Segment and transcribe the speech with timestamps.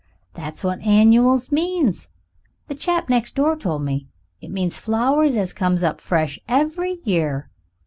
[0.33, 2.09] That's what annuals means.
[2.69, 4.07] The chap next door told me.
[4.41, 7.51] It means flowers as comes up fresh every year.